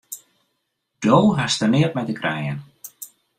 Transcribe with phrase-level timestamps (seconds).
[1.03, 2.57] Do hast der neat mei te krijen!